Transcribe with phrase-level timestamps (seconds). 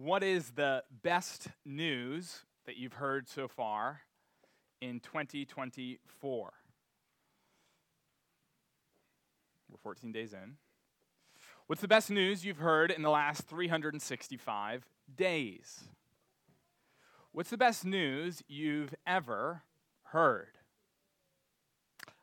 [0.00, 4.02] what is the best news that you've heard so far
[4.80, 6.52] in 2024?
[9.68, 10.56] We're 14 days in.
[11.66, 15.84] What's the best news you've heard in the last 365 days?
[17.32, 19.62] What's the best news you've ever
[20.04, 20.58] heard?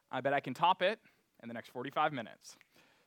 [0.10, 1.00] I bet I can top it
[1.44, 2.56] in the next 45 minutes.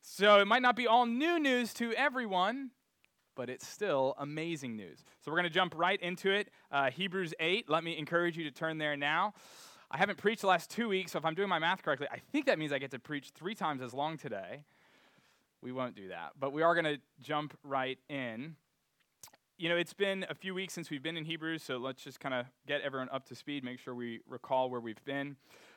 [0.03, 2.73] So it might not be all new news to everyone,
[3.39, 5.05] but it's still amazing news.
[5.21, 6.49] So we're going to jump right into it.
[6.73, 9.33] Uh, Hebrews 8, let me encourage you to turn there now.
[9.93, 12.19] I haven't preached the last two weeks, so if I'm doing my math correctly, I
[12.33, 14.65] think that means I get to preach three times as long today.
[15.63, 18.57] We won't do that, but we are going to jump right in.
[19.57, 22.19] You know, it's been a few weeks since we've been in Hebrews, so let's just
[22.19, 25.37] kind of get everyone up to speed, make sure we recall where we've been.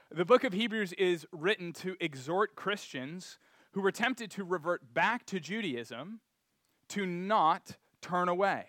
[0.09, 3.37] The book of Hebrews is written to exhort Christians
[3.73, 6.21] who were tempted to revert back to Judaism
[6.91, 8.65] to not turn away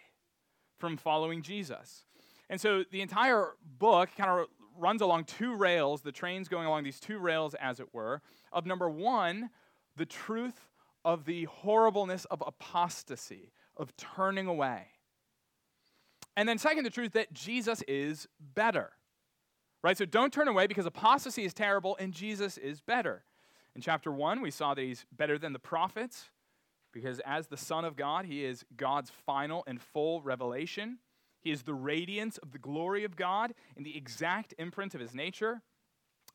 [0.79, 2.05] from following Jesus.
[2.49, 4.47] And so the entire book kind of
[4.77, 8.67] runs along two rails, the train's going along these two rails, as it were, of
[8.67, 9.51] number one,
[9.97, 10.69] the truth
[11.05, 14.87] of the horribleness of apostasy, of turning away.
[16.37, 18.93] And then, second, the truth that Jesus is better.
[19.83, 19.99] Right?
[19.99, 23.25] So don't turn away because apostasy is terrible and Jesus is better.
[23.75, 26.31] In chapter 1, we saw that he's better than the prophets
[26.93, 30.99] because as the Son of God, he is God's final and full revelation.
[31.41, 35.15] He is the radiance of the glory of God in the exact imprint of his
[35.15, 35.63] nature.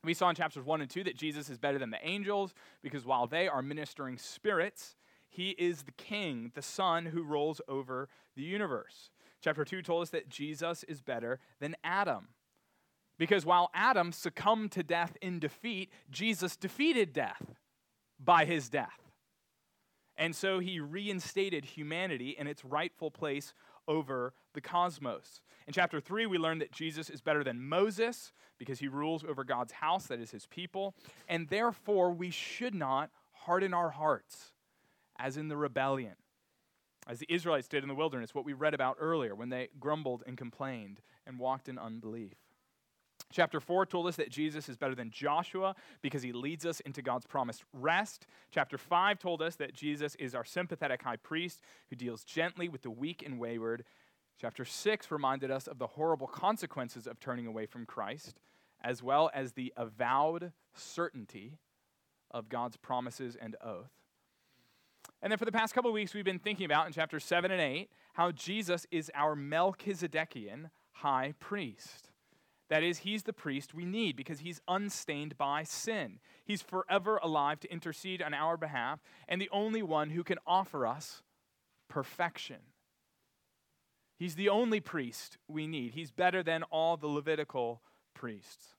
[0.04, 3.04] We saw in chapters 1 and 2 that Jesus is better than the angels because
[3.04, 4.96] while they are ministering spirits,
[5.28, 9.10] he is the king, the son who rules over the universe.
[9.40, 12.28] Chapter 2 told us that Jesus is better than Adam.
[13.18, 17.56] Because while Adam succumbed to death in defeat, Jesus defeated death
[18.18, 19.07] by his death.
[20.18, 23.54] And so he reinstated humanity in its rightful place
[23.86, 25.40] over the cosmos.
[25.66, 29.44] In chapter 3, we learn that Jesus is better than Moses because he rules over
[29.44, 30.94] God's house, that is his people.
[31.28, 34.52] And therefore, we should not harden our hearts
[35.18, 36.16] as in the rebellion,
[37.06, 40.24] as the Israelites did in the wilderness, what we read about earlier when they grumbled
[40.26, 42.34] and complained and walked in unbelief.
[43.30, 47.02] Chapter 4 told us that Jesus is better than Joshua because he leads us into
[47.02, 48.26] God's promised rest.
[48.50, 52.82] Chapter 5 told us that Jesus is our sympathetic high priest who deals gently with
[52.82, 53.84] the weak and wayward.
[54.40, 58.40] Chapter 6 reminded us of the horrible consequences of turning away from Christ,
[58.82, 61.58] as well as the avowed certainty
[62.30, 63.90] of God's promises and oath.
[65.20, 67.60] And then for the past couple weeks, we've been thinking about in chapter 7 and
[67.60, 72.07] 8 how Jesus is our Melchizedekian high priest.
[72.68, 76.18] That is, he's the priest we need because he's unstained by sin.
[76.44, 80.86] He's forever alive to intercede on our behalf and the only one who can offer
[80.86, 81.22] us
[81.88, 82.58] perfection.
[84.18, 85.94] He's the only priest we need.
[85.94, 87.80] He's better than all the Levitical
[88.14, 88.74] priests.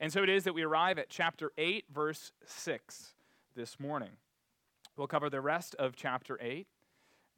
[0.00, 3.14] And so it is that we arrive at chapter 8, verse 6
[3.56, 4.12] this morning.
[4.96, 6.66] We'll cover the rest of chapter 8,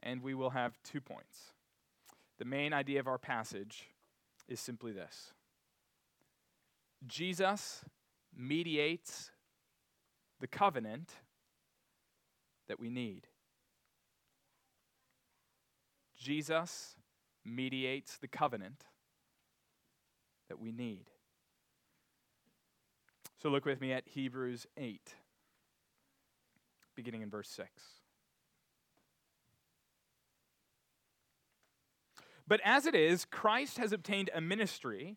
[0.03, 1.53] and we will have two points.
[2.39, 3.89] The main idea of our passage
[4.47, 5.33] is simply this
[7.07, 7.85] Jesus
[8.37, 9.31] mediates
[10.41, 11.13] the covenant
[12.69, 13.27] that we need.
[16.17, 16.95] Jesus
[17.45, 18.85] mediates the covenant
[20.49, 21.07] that we need.
[23.43, 25.15] So look with me at Hebrews 8,
[26.95, 27.71] beginning in verse 6.
[32.47, 35.17] But as it is, Christ has obtained a ministry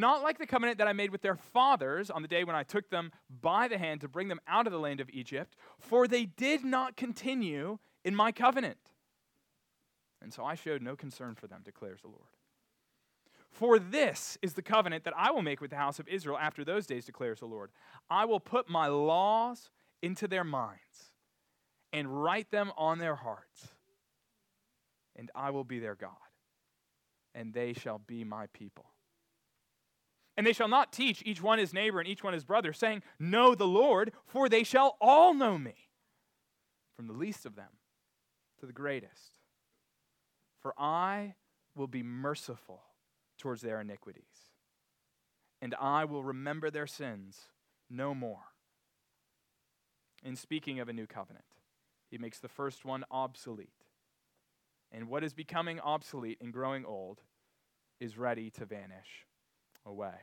[0.00, 2.62] not like the covenant that I made with their fathers on the day when I
[2.62, 6.06] took them by the hand to bring them out of the land of Egypt, for
[6.06, 8.78] they did not continue in my covenant.
[10.22, 12.20] And so I showed no concern for them, declares the Lord.
[13.50, 16.64] For this is the covenant that I will make with the house of Israel after
[16.64, 17.70] those days, declares the Lord.
[18.10, 19.70] I will put my laws
[20.02, 21.12] into their minds
[21.92, 23.68] and write them on their hearts,
[25.14, 26.10] and I will be their God,
[27.34, 28.86] and they shall be my people.
[30.36, 33.02] And they shall not teach each one his neighbor and each one his brother, saying,
[33.18, 35.74] Know the Lord, for they shall all know me,
[36.96, 37.70] from the least of them
[38.58, 39.36] to the greatest.
[40.60, 41.34] For I
[41.76, 42.82] will be merciful
[43.38, 44.52] towards their iniquities.
[45.60, 47.38] And I will remember their sins
[47.88, 48.52] no more.
[50.24, 51.44] In speaking of a new covenant,
[52.10, 53.68] he makes the first one obsolete.
[54.90, 57.20] And what is becoming obsolete and growing old
[58.00, 59.26] is ready to vanish
[59.86, 60.14] away.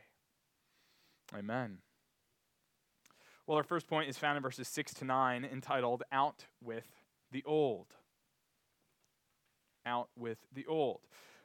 [1.35, 1.77] Amen.
[3.47, 6.87] Well, our first point is found in verses 6 to 9, entitled Out with
[7.31, 7.87] the Old.
[9.85, 11.01] Out with the Old.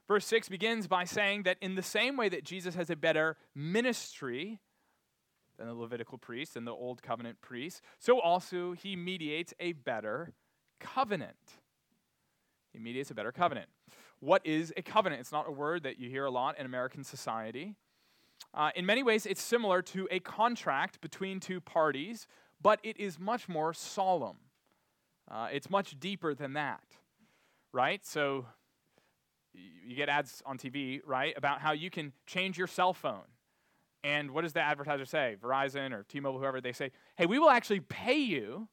[0.07, 3.37] Verse 6 begins by saying that in the same way that Jesus has a better
[3.55, 4.61] ministry
[5.59, 10.33] than the Levitical priest and the Old Covenant priest, so also he mediates a better
[10.79, 11.37] covenant.
[12.73, 13.69] He mediates a better covenant.
[14.21, 15.21] What is a covenant?
[15.21, 17.75] It's not a word that you hear a lot in American society.
[18.55, 22.27] Uh, in many ways, it's similar to a contract between two parties,
[22.61, 24.39] but it is much more solemn.
[25.31, 26.85] Uh, it's much deeper than that,
[27.73, 28.05] right?
[28.07, 28.47] So
[29.53, 33.27] you get ads on TV, right, about how you can change your cell phone.
[34.05, 35.37] And what does the advertiser say?
[35.43, 38.69] Verizon or T Mobile, whoever, they say, hey, we will actually pay you,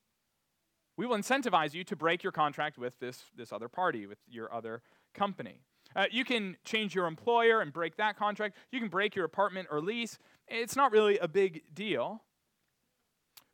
[0.96, 4.54] we will incentivize you to break your contract with this, this other party, with your
[4.54, 4.82] other
[5.14, 5.62] company.
[5.96, 8.56] Uh, you can change your employer and break that contract.
[8.72, 10.18] You can break your apartment or lease.
[10.48, 12.24] It's not really a big deal.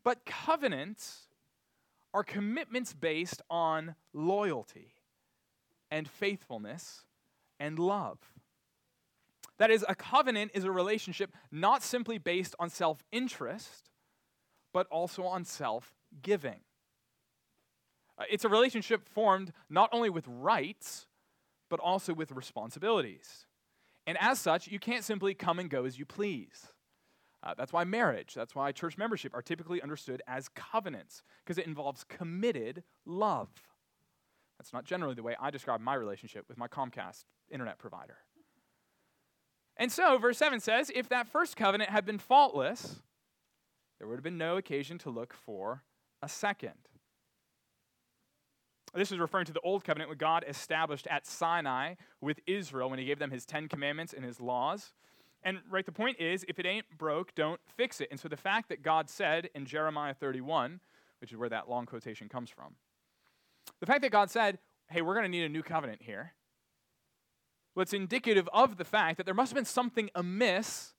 [0.04, 1.28] But covenants
[2.14, 4.94] are commitments based on loyalty
[5.92, 7.04] and faithfulness
[7.60, 8.18] and love.
[9.58, 13.90] That is, a covenant is a relationship not simply based on self interest,
[14.74, 16.62] but also on self giving.
[18.18, 21.08] Uh, it's a relationship formed not only with rights,
[21.70, 23.46] but also with responsibilities.
[24.08, 26.68] And as such, you can't simply come and go as you please.
[27.42, 31.66] Uh, that's why marriage, that's why church membership are typically understood as covenants, because it
[31.66, 33.50] involves committed love.
[34.58, 38.18] That's not generally the way I describe my relationship with my Comcast internet provider.
[39.78, 43.00] And so, verse 7 says if that first covenant had been faultless,
[43.98, 45.84] there would have been no occasion to look for
[46.22, 46.90] a second.
[48.94, 53.00] This is referring to the old covenant, what God established at Sinai with Israel when
[53.00, 54.94] he gave them his Ten Commandments and his laws.
[55.44, 58.10] And right, the point is, if it ain't broke, don't fix it.
[58.12, 60.80] And so the fact that God said in Jeremiah 31,
[61.22, 62.76] which is where that long quotation comes from,
[63.80, 64.58] the fact that God said,
[64.90, 66.34] hey, we're going to need a new covenant here,
[67.76, 70.96] well, it's indicative of the fact that there must have been something amiss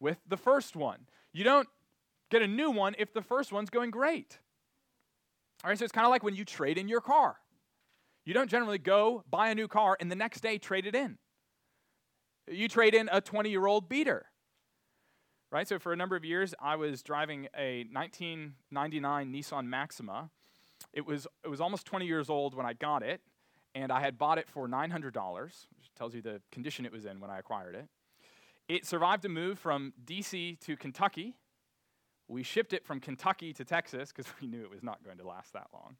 [0.00, 1.06] with the first one.
[1.32, 1.68] You don't
[2.30, 4.38] get a new one if the first one's going great.
[5.64, 7.36] All right, so it's kind of like when you trade in your car.
[8.24, 11.18] You don't generally go buy a new car and the next day trade it in.
[12.48, 14.26] You trade in a 20 year old beater.
[15.50, 15.68] Right?
[15.68, 20.30] So, for a number of years, I was driving a 1999 Nissan Maxima.
[20.94, 23.20] It was, it was almost 20 years old when I got it,
[23.74, 25.14] and I had bought it for $900,
[25.76, 27.86] which tells you the condition it was in when I acquired it.
[28.66, 31.36] It survived a move from DC to Kentucky,
[32.32, 35.26] we shipped it from Kentucky to Texas because we knew it was not going to
[35.26, 35.96] last that long.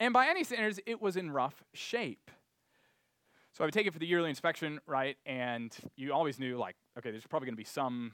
[0.00, 2.30] And by any standards, it was in rough shape.
[3.52, 5.16] So I would take it for the yearly inspection, right?
[5.26, 8.12] And you always knew, like, okay, there's probably going to be some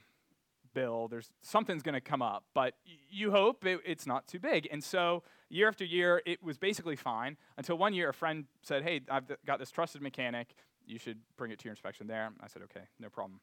[0.73, 2.73] bill, there's something's going to come up, but
[3.09, 4.67] you hope it, it's not too big.
[4.71, 8.83] And so year after year, it was basically fine until one year a friend said,
[8.83, 10.53] hey, I've got this trusted mechanic.
[10.85, 12.31] You should bring it to your inspection there.
[12.41, 13.39] I said, okay, no problem.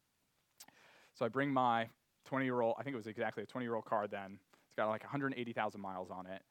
[1.15, 1.89] So I bring my
[2.27, 4.39] 20 year old, I think it was exactly a 20 year old car then.
[4.67, 6.43] It's got like 180,000 miles on it.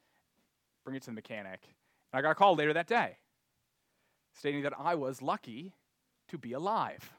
[0.83, 1.61] Bring it to the mechanic.
[2.11, 3.17] And I got a call later that day
[4.33, 5.73] stating that I was lucky
[6.29, 7.13] to be alive.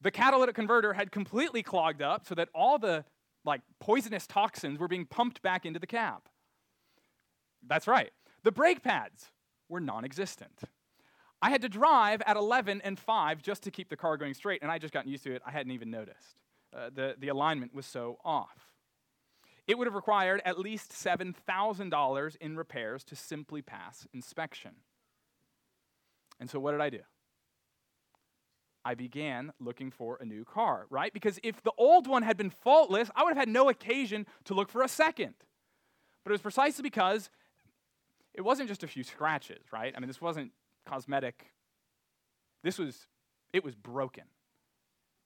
[0.00, 3.04] The catalytic converter had completely clogged up so that all the
[3.44, 6.22] like poisonous toxins were being pumped back into the cab.
[7.66, 8.10] That's right.
[8.44, 9.30] The brake pads
[9.68, 10.60] were non existent.
[11.40, 14.62] I had to drive at 11 and 5 just to keep the car going straight,
[14.62, 15.42] and I just gotten used to it.
[15.46, 16.36] I hadn't even noticed.
[16.76, 18.68] Uh, the, the alignment was so off.
[19.66, 24.72] It would have required at least $7,000 in repairs to simply pass inspection.
[26.40, 27.00] And so, what did I do?
[28.84, 31.12] I began looking for a new car, right?
[31.12, 34.54] Because if the old one had been faultless, I would have had no occasion to
[34.54, 35.34] look for a second.
[36.24, 37.28] But it was precisely because
[38.32, 39.92] it wasn't just a few scratches, right?
[39.94, 40.52] I mean, this wasn't
[40.86, 41.52] cosmetic.
[42.62, 43.06] This was,
[43.52, 44.24] it was broken.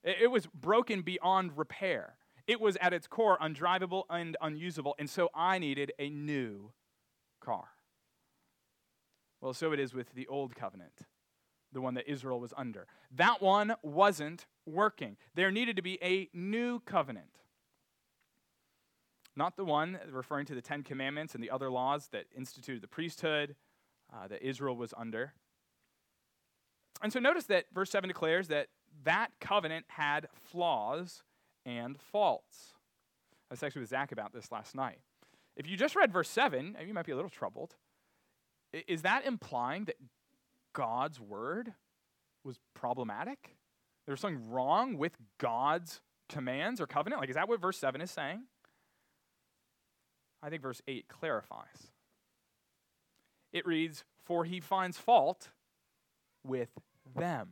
[0.03, 2.15] It was broken beyond repair.
[2.45, 6.71] It was at its core undrivable and unusable, and so I needed a new
[7.39, 7.69] car.
[9.39, 11.05] Well, so it is with the old covenant,
[11.71, 12.87] the one that Israel was under.
[13.11, 15.17] That one wasn't working.
[15.35, 17.39] There needed to be a new covenant.
[19.35, 22.87] Not the one referring to the Ten Commandments and the other laws that instituted the
[22.87, 23.55] priesthood
[24.13, 25.33] uh, that Israel was under.
[27.01, 28.67] And so notice that verse 7 declares that
[29.03, 31.23] that covenant had flaws
[31.65, 32.73] and faults.
[33.49, 34.99] I was actually with Zach about this last night.
[35.55, 37.75] If you just read verse 7, you might be a little troubled.
[38.87, 39.97] Is that implying that
[40.73, 41.73] God's word
[42.43, 43.55] was problematic?
[44.05, 47.21] There was something wrong with God's commands or covenant?
[47.21, 48.43] Like, is that what verse 7 is saying?
[50.41, 51.91] I think verse 8 clarifies.
[53.53, 55.51] It reads, For he finds fault
[56.43, 56.71] with
[57.15, 57.49] them.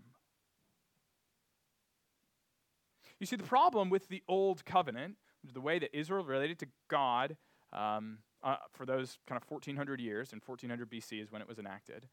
[3.22, 5.16] You see, the problem with the old covenant,
[5.54, 7.38] the way that Israel related to God
[7.72, 11.60] um, uh, for those kind of 1400 years, and 1400 BC is when it was
[11.60, 12.08] enacted.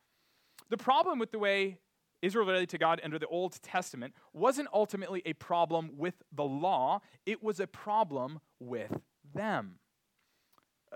[0.69, 1.79] The problem with the way
[2.21, 7.00] Israel related to God under the Old Testament wasn't ultimately a problem with the law,
[7.25, 9.00] it was a problem with
[9.35, 9.79] them,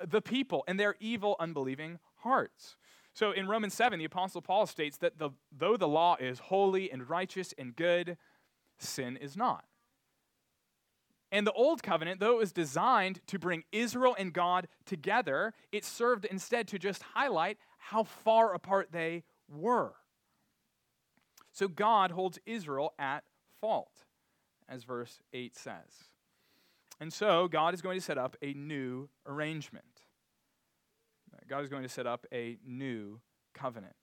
[0.07, 2.77] the people, and their evil, unbelieving hearts.
[3.15, 6.93] So in Romans 7, the Apostle Paul states that the, though the law is holy
[6.93, 8.19] and righteous and good,
[8.79, 9.65] sin is not.
[11.33, 15.83] And the Old Covenant, though it was designed to bring Israel and God together, it
[15.83, 19.95] served instead to just highlight how far apart they were.
[21.51, 23.25] So God holds Israel at
[23.63, 24.05] fault,
[24.69, 26.11] as verse 8 says.
[27.01, 29.85] And so God is going to set up a new arrangement.
[31.49, 33.21] God is going to set up a new
[33.55, 33.97] covenant.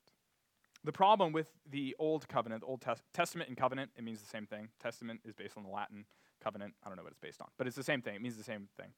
[0.83, 4.27] The problem with the Old Covenant, the Old Tes- Testament and covenant, it means the
[4.27, 4.69] same thing.
[4.81, 6.05] Testament is based on the Latin
[6.39, 6.73] covenant.
[6.83, 8.15] I don't know what it's based on, but it's the same thing.
[8.15, 8.89] It means the same thing.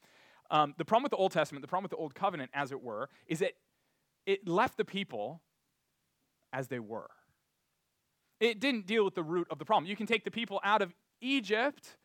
[0.50, 2.82] Um, the problem with the Old Testament, the problem with the Old Covenant, as it
[2.82, 3.54] were, is that
[4.26, 5.42] it left the people
[6.52, 7.10] as they were.
[8.40, 9.90] It didn't deal with the root of the problem.
[9.90, 11.98] You can take the people out of Egypt,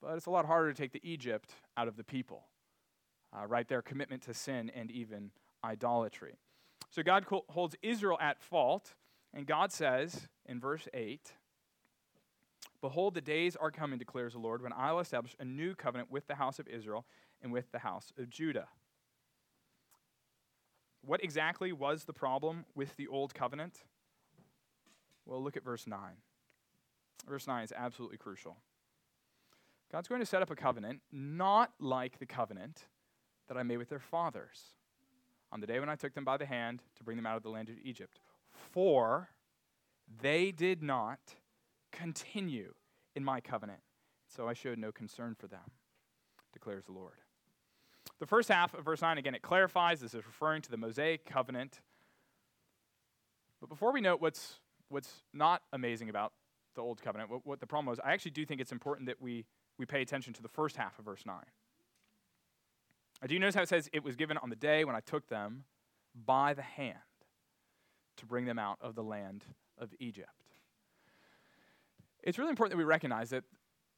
[0.00, 2.44] but it's a lot harder to take the Egypt out of the people.
[3.36, 5.30] Uh, right there, commitment to sin and even
[5.64, 6.38] idolatry.
[6.90, 8.94] So God holds Israel at fault,
[9.34, 11.32] and God says in verse 8,
[12.80, 16.10] Behold, the days are coming, declares the Lord, when I will establish a new covenant
[16.10, 17.06] with the house of Israel
[17.42, 18.68] and with the house of Judah.
[21.02, 23.84] What exactly was the problem with the old covenant?
[25.24, 25.98] Well, look at verse 9.
[27.28, 28.56] Verse 9 is absolutely crucial.
[29.90, 32.86] God's going to set up a covenant not like the covenant
[33.48, 34.74] that I made with their fathers
[35.52, 37.42] on the day when I took them by the hand to bring them out of
[37.42, 38.18] the land of Egypt.
[38.50, 39.28] For
[40.20, 41.20] they did not
[41.96, 42.74] continue
[43.14, 43.80] in my covenant,
[44.28, 45.72] so I showed no concern for them,
[46.52, 47.14] declares the Lord.
[48.20, 51.24] The first half of verse 9, again, it clarifies this is referring to the Mosaic
[51.24, 51.80] covenant.
[53.60, 56.32] But before we note what's what's not amazing about
[56.76, 59.20] the Old Covenant, what, what the problem was, I actually do think it's important that
[59.20, 59.44] we,
[59.78, 61.36] we pay attention to the first half of verse 9.
[63.26, 65.28] Do you notice how it says, It was given on the day when I took
[65.28, 65.64] them
[66.14, 66.98] by the hand
[68.18, 69.44] to bring them out of the land
[69.78, 70.45] of Egypt.
[72.26, 73.44] It's really important that we recognize that,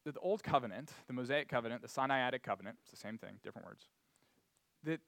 [0.05, 3.67] that the Old Covenant, the Mosaic Covenant, the Sinaitic Covenant, it's the same thing, different
[3.67, 3.89] words,
[4.85, 5.01] that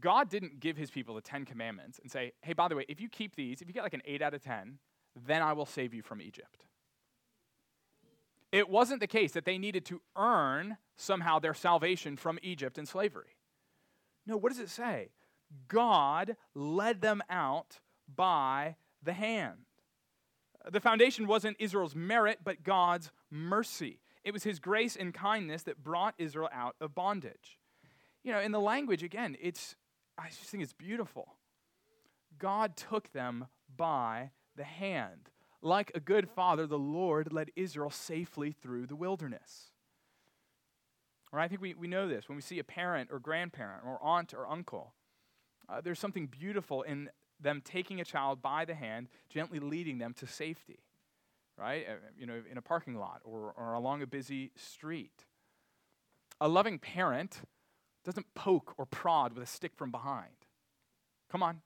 [0.00, 2.98] God didn't give his people the Ten Commandments and say, hey, by the way, if
[2.98, 4.78] you keep these, if you get like an 8 out of 10,
[5.26, 6.64] then I will save you from Egypt.
[8.50, 12.88] It wasn't the case that they needed to earn somehow their salvation from Egypt and
[12.88, 13.36] slavery.
[14.26, 15.10] No, what does it say?
[15.68, 17.80] God led them out
[18.12, 19.66] by the hand.
[20.70, 24.00] The foundation wasn't Israel's merit, but God's mercy.
[24.24, 27.58] It was his grace and kindness that brought Israel out of bondage.
[28.22, 29.76] You know, in the language, again, it's
[30.16, 31.34] I just think it's beautiful.
[32.38, 35.30] God took them by the hand.
[35.60, 39.70] Like a good father, the Lord led Israel safely through the wilderness.
[41.32, 41.44] Right?
[41.44, 44.34] I think we, we know this when we see a parent or grandparent or aunt
[44.34, 44.94] or uncle.
[45.68, 47.10] Uh, there's something beautiful in
[47.44, 50.80] them taking a child by the hand, gently leading them to safety,
[51.56, 51.86] right?
[51.88, 55.24] Uh, you know, in a parking lot or, or along a busy street.
[56.40, 57.42] A loving parent
[58.04, 60.34] doesn't poke or prod with a stick from behind.
[61.30, 61.60] Come on,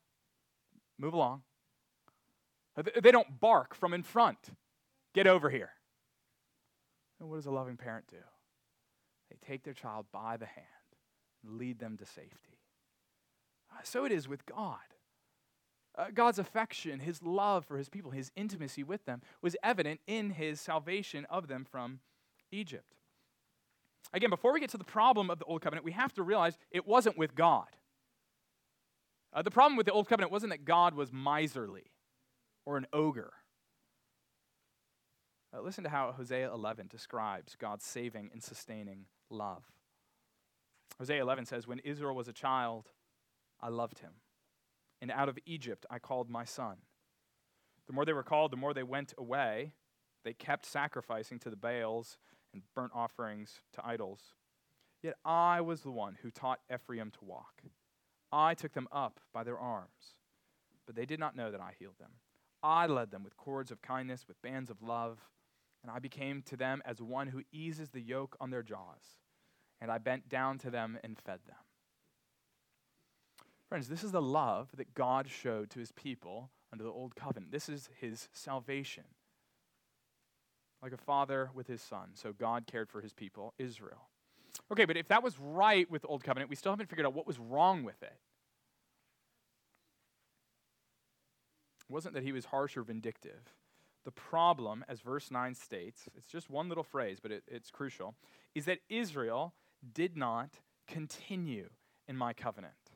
[0.98, 1.42] move along.
[3.02, 4.50] They don't bark from in front.
[5.14, 5.70] Get over here.
[7.18, 8.18] And what does a loving parent do?
[9.30, 10.66] They take their child by the hand
[11.42, 12.58] and lead them to safety.
[13.72, 14.78] Uh, so it is with God.
[15.98, 20.30] Uh, God's affection, his love for his people, his intimacy with them was evident in
[20.30, 21.98] his salvation of them from
[22.52, 22.94] Egypt.
[24.12, 26.56] Again, before we get to the problem of the Old Covenant, we have to realize
[26.70, 27.66] it wasn't with God.
[29.32, 31.90] Uh, the problem with the Old Covenant wasn't that God was miserly
[32.64, 33.32] or an ogre.
[35.52, 39.64] Uh, listen to how Hosea 11 describes God's saving and sustaining love.
[40.98, 42.88] Hosea 11 says, When Israel was a child,
[43.60, 44.12] I loved him,
[45.00, 46.78] and out of Egypt I called my son.
[47.86, 49.72] The more they were called, the more they went away.
[50.24, 52.18] They kept sacrificing to the Baals
[52.52, 54.34] and burnt offerings to idols.
[55.02, 57.62] Yet I was the one who taught Ephraim to walk.
[58.32, 60.16] I took them up by their arms,
[60.86, 62.12] but they did not know that I healed them.
[62.62, 65.20] I led them with cords of kindness, with bands of love,
[65.82, 69.20] and I became to them as one who eases the yoke on their jaws.
[69.80, 71.56] And I bent down to them and fed them.
[73.68, 77.52] Friends, this is the love that God showed to his people under the old covenant.
[77.52, 79.04] This is his salvation.
[80.82, 84.08] Like a father with his son, so God cared for his people, Israel.
[84.72, 87.14] Okay, but if that was right with the old covenant, we still haven't figured out
[87.14, 88.16] what was wrong with it.
[91.80, 93.54] It wasn't that he was harsh or vindictive.
[94.04, 98.14] The problem, as verse 9 states, it's just one little phrase, but it, it's crucial,
[98.54, 99.54] is that Israel
[99.94, 101.70] did not continue
[102.06, 102.87] in my covenant.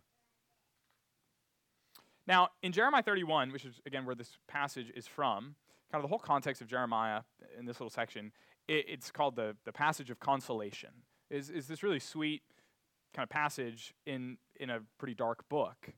[2.27, 5.57] Now, in Jeremiah 31, which is again where this passage is from,
[5.91, 7.23] kind of the whole context of Jeremiah
[7.59, 8.33] in this little section,
[8.69, 10.91] it, it's called the, the passage of consolation.
[11.31, 12.43] Is, is this really sweet
[13.15, 15.91] kind of passage in, in a pretty dark book.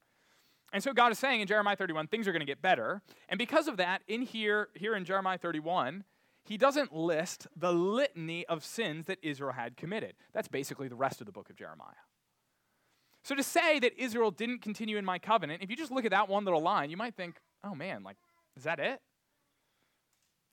[0.72, 3.00] And so God is saying in Jeremiah 31, things are going to get better.
[3.28, 6.04] And because of that, in here, here in Jeremiah 31,
[6.44, 10.14] he doesn't list the litany of sins that Israel had committed.
[10.32, 12.02] That's basically the rest of the book of Jeremiah.
[13.24, 16.10] So to say that Israel didn't continue in my covenant, if you just look at
[16.10, 18.18] that one little line, you might think, oh man, like,
[18.54, 19.00] is that it?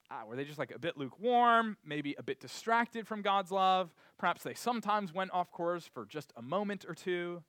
[0.10, 3.94] Ah, were they just like a bit lukewarm, maybe a bit distracted from God's love?
[4.18, 7.44] Perhaps they sometimes went off course for just a moment or two.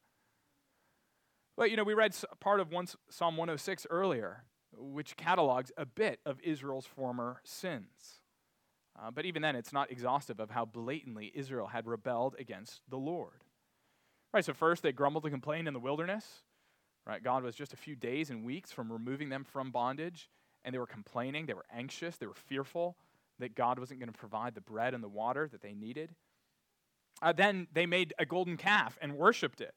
[1.56, 4.44] But you know, we read part of one, Psalm 106 earlier,
[4.76, 8.20] which catalogs a bit of Israel's former sins.
[9.00, 12.98] Uh, but even then, it's not exhaustive of how blatantly Israel had rebelled against the
[12.98, 13.44] Lord.
[14.32, 16.24] Right, so first they grumbled and complained in the wilderness.
[17.06, 20.30] Right, God was just a few days and weeks from removing them from bondage,
[20.64, 22.96] and they were complaining, they were anxious, they were fearful
[23.40, 26.14] that God wasn't going to provide the bread and the water that they needed.
[27.20, 29.74] Uh, then they made a golden calf and worshiped it.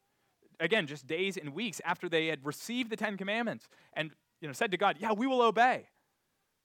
[0.59, 4.53] Again, just days and weeks after they had received the Ten Commandments and you know,
[4.53, 5.87] said to God, Yeah, we will obey.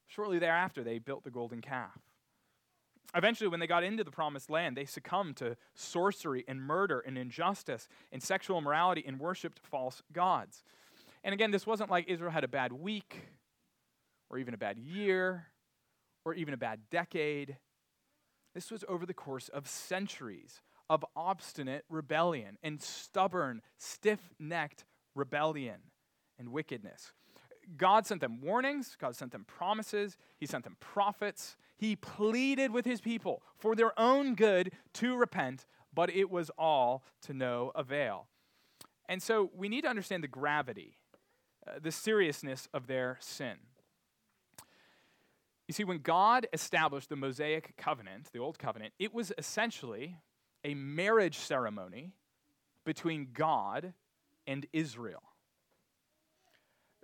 [0.06, 1.98] Shortly thereafter, they built the golden calf.
[3.14, 7.18] Eventually, when they got into the promised land, they succumbed to sorcery and murder and
[7.18, 10.62] injustice and sexual immorality and worshiped false gods.
[11.24, 13.16] And again, this wasn't like Israel had a bad week
[14.30, 15.48] or even a bad year
[16.24, 17.56] or even a bad decade.
[18.54, 25.80] This was over the course of centuries of obstinate rebellion and stubborn, stiff necked rebellion
[26.38, 27.12] and wickedness.
[27.76, 31.56] God sent them warnings, God sent them promises, He sent them prophets.
[31.76, 37.04] He pleaded with His people for their own good to repent, but it was all
[37.22, 38.26] to no avail.
[39.08, 40.98] And so we need to understand the gravity,
[41.66, 43.56] uh, the seriousness of their sin.
[45.66, 50.16] You see, when God established the Mosaic covenant, the Old Covenant, it was essentially
[50.64, 52.12] a marriage ceremony
[52.84, 53.94] between God
[54.46, 55.22] and Israel.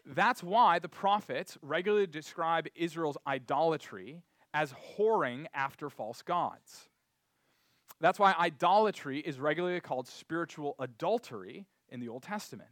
[0.07, 4.23] That's why the prophets regularly describe Israel's idolatry
[4.55, 6.89] as whoring after false gods.
[8.01, 12.71] That's why idolatry is regularly called spiritual adultery in the Old Testament.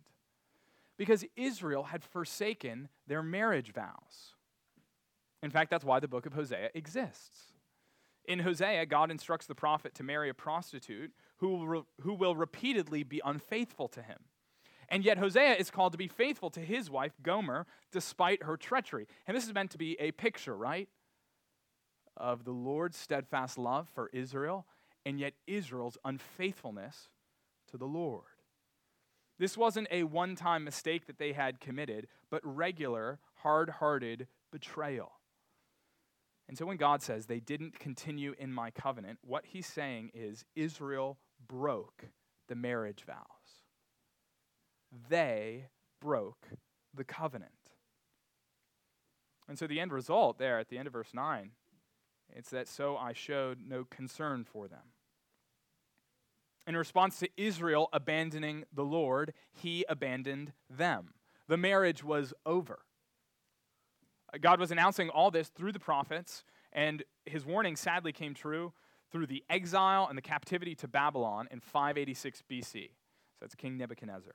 [0.96, 4.34] Because Israel had forsaken their marriage vows.
[5.42, 7.52] In fact, that's why the book of Hosea exists.
[8.26, 12.36] In Hosea, God instructs the prophet to marry a prostitute who will, re- who will
[12.36, 14.18] repeatedly be unfaithful to him.
[14.88, 19.06] And yet, Hosea is called to be faithful to his wife, Gomer, despite her treachery.
[19.26, 20.88] And this is meant to be a picture, right?
[22.16, 24.66] Of the Lord's steadfast love for Israel,
[25.04, 27.08] and yet Israel's unfaithfulness
[27.70, 28.24] to the Lord.
[29.38, 35.12] This wasn't a one time mistake that they had committed, but regular, hard hearted betrayal.
[36.48, 40.44] And so when God says they didn't continue in my covenant, what he's saying is
[40.54, 41.18] Israel
[41.48, 42.04] broke
[42.48, 43.33] the marriage vows.
[45.08, 45.66] They
[46.00, 46.48] broke
[46.94, 47.52] the covenant.
[49.48, 51.50] And so the end result there at the end of verse 9,
[52.34, 54.92] it's that so I showed no concern for them.
[56.66, 61.14] In response to Israel abandoning the Lord, he abandoned them.
[61.46, 62.80] The marriage was over.
[64.40, 68.72] God was announcing all this through the prophets, and his warning sadly came true
[69.12, 72.72] through the exile and the captivity to Babylon in 586 BC.
[72.72, 74.34] So that's King Nebuchadnezzar.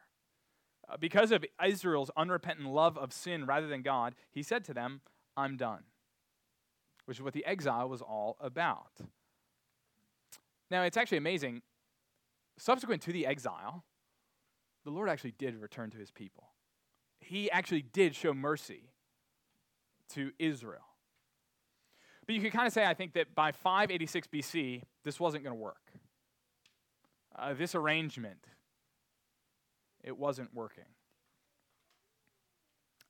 [0.89, 5.01] Uh, because of Israel's unrepentant love of sin rather than God, he said to them,
[5.37, 5.83] I'm done,
[7.05, 8.91] which is what the exile was all about.
[10.71, 11.61] Now, it's actually amazing.
[12.57, 13.83] Subsequent to the exile,
[14.83, 16.49] the Lord actually did return to his people.
[17.19, 18.91] He actually did show mercy
[20.09, 20.81] to Israel.
[22.25, 25.55] But you could kind of say, I think, that by 586 BC, this wasn't going
[25.55, 25.91] to work.
[27.37, 28.45] Uh, this arrangement,
[30.03, 30.85] it wasn't working.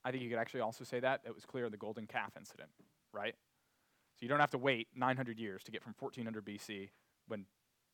[0.04, 2.32] I think you could actually also say that it was clear in the golden calf
[2.38, 2.70] incident,
[3.14, 3.36] right?
[4.16, 6.90] So you don't have to wait 900 years to get from 1400 BC
[7.28, 7.46] when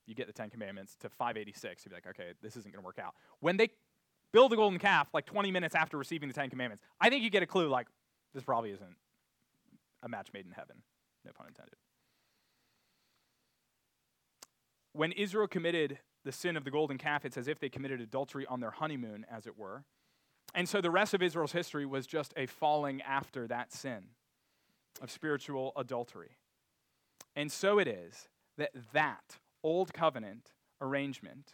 [0.05, 1.83] you get the Ten Commandments to 586.
[1.83, 3.15] You'd be like, okay, this isn't going to work out.
[3.39, 3.69] When they
[4.31, 7.29] build the golden calf, like 20 minutes after receiving the Ten Commandments, I think you
[7.29, 7.87] get a clue like,
[8.33, 8.95] this probably isn't
[10.03, 10.77] a match made in heaven.
[11.25, 11.75] No pun intended.
[14.93, 18.45] When Israel committed the sin of the golden calf, it's as if they committed adultery
[18.47, 19.83] on their honeymoon, as it were.
[20.53, 24.05] And so the rest of Israel's history was just a falling after that sin
[25.01, 26.37] of spiritual adultery.
[27.35, 31.53] And so it is that that old covenant arrangement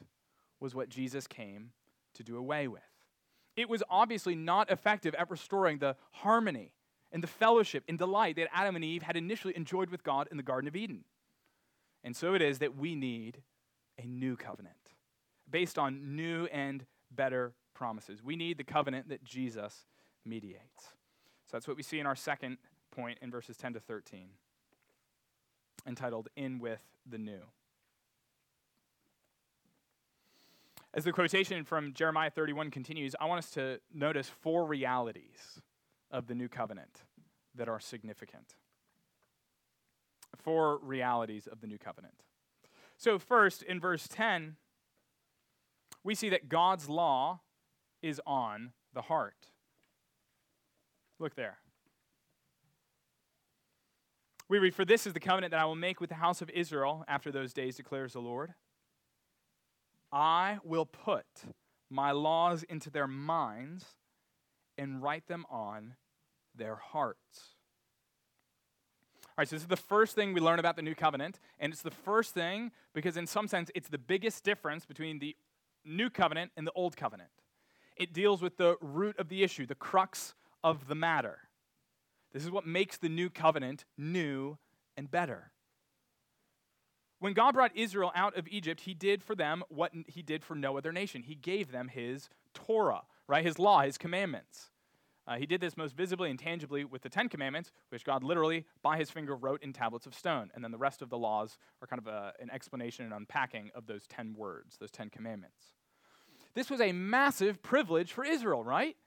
[0.60, 1.72] was what Jesus came
[2.14, 2.82] to do away with.
[3.56, 6.74] It was obviously not effective at restoring the harmony
[7.12, 10.38] and the fellowship and delight that Adam and Eve had initially enjoyed with God in
[10.38, 11.04] the Garden of Eden.
[12.04, 13.42] And so it is that we need
[13.98, 14.76] a new covenant
[15.50, 18.24] based on new and better promises.
[18.24, 19.86] We need the covenant that Jesus
[20.26, 20.94] mediates.
[21.46, 22.58] So that's what we see in our second
[22.92, 24.30] point in verses 10 to 13,
[25.88, 27.42] entitled In with the New.
[30.94, 35.62] As the quotation from Jeremiah 31 continues, I want us to notice four realities
[36.12, 37.04] of the new covenant
[37.56, 38.56] that are significant.
[40.38, 42.24] Four realities of the new covenant.
[43.02, 44.58] So, first, in verse 10,
[46.04, 47.40] we see that God's law
[48.04, 49.48] is on the heart.
[51.20, 51.58] Look there.
[54.48, 56.52] We read, For this is the covenant that I will make with the house of
[56.52, 58.54] Israel after those days, declares the Lord.
[60.12, 61.26] I will put
[61.90, 63.84] my laws into their minds
[64.78, 65.96] and write them on
[66.54, 67.56] their hearts.
[69.32, 71.72] All right, so this is the first thing we learn about the new covenant, and
[71.72, 75.38] it's the first thing because, in some sense, it's the biggest difference between the
[75.86, 77.30] new covenant and the old covenant.
[77.96, 81.40] It deals with the root of the issue, the crux of the matter.
[82.34, 84.58] This is what makes the new covenant new
[84.98, 85.52] and better.
[87.20, 90.56] When God brought Israel out of Egypt, he did for them what he did for
[90.56, 91.24] no other nation.
[91.24, 93.46] He gave them his Torah, right?
[93.46, 94.71] His law, his commandments.
[95.32, 98.66] Uh, he did this most visibly and tangibly with the Ten Commandments, which God literally,
[98.84, 100.52] by his finger, wrote in tablets of stone.
[100.54, 103.72] And then the rest of the laws are kind of a, an explanation and unpacking
[103.74, 105.68] of those ten words, those Ten Commandments.
[106.54, 108.98] This was a massive privilege for Israel, right?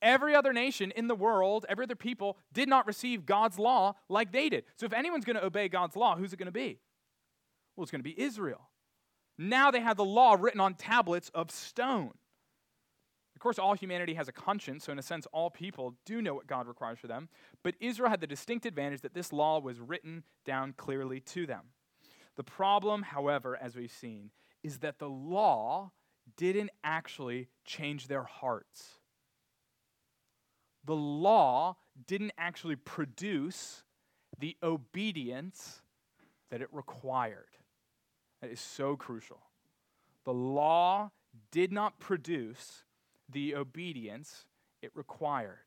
[0.00, 4.32] Every other nation in the world, every other people did not receive God's law like
[4.32, 4.64] they did.
[4.76, 6.78] So if anyone's going to obey God's law, who's it going to be?
[7.76, 8.70] Well, it's going to be Israel.
[9.36, 12.14] Now they have the law written on tablets of stone.
[13.38, 16.34] Of course, all humanity has a conscience, so in a sense, all people do know
[16.34, 17.28] what God requires for them.
[17.62, 21.66] But Israel had the distinct advantage that this law was written down clearly to them.
[22.34, 24.32] The problem, however, as we've seen,
[24.64, 25.92] is that the law
[26.36, 28.98] didn't actually change their hearts.
[30.84, 31.76] The law
[32.08, 33.84] didn't actually produce
[34.36, 35.80] the obedience
[36.50, 37.56] that it required.
[38.40, 39.42] That is so crucial.
[40.24, 41.12] The law
[41.52, 42.82] did not produce
[43.28, 44.46] the obedience
[44.82, 45.58] it required.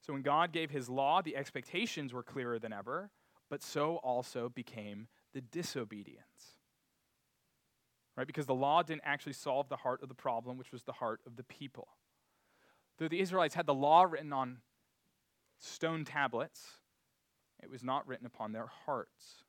[0.00, 3.10] So when God gave his law, the expectations were clearer than ever,
[3.50, 6.54] but so also became the disobedience.
[8.16, 8.26] Right?
[8.26, 11.20] Because the law didn't actually solve the heart of the problem, which was the heart
[11.26, 11.88] of the people.
[12.98, 14.58] Though the Israelites had the law written on
[15.58, 16.64] stone tablets,
[17.62, 19.44] it was not written upon their hearts.